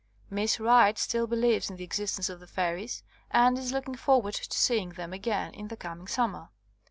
Miss 0.31 0.59
Wright 0.59 0.97
still 0.97 1.27
believes 1.27 1.69
in 1.69 1.75
the 1.75 1.83
existence 1.83 2.27
of 2.27 2.39
the 2.39 2.47
fairies, 2.47 3.03
and 3.29 3.55
is 3.55 3.71
looking 3.71 3.93
forward 3.93 4.33
to 4.33 4.57
see 4.57 4.79
ing 4.79 4.89
them 4.93 5.13
again 5.13 5.53
in 5.53 5.67
the 5.67 5.77
coming 5.77 6.07
summer. 6.07 6.49